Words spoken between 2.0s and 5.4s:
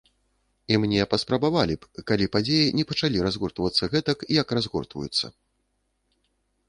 калі падзеі не пачалі разгортвацца гэтак, як разгортваюцца.